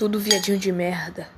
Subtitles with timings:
[0.00, 1.28] Tudo viadinho de merda.